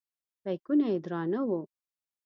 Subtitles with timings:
[0.43, 1.61] بیکونه یې درانه وو.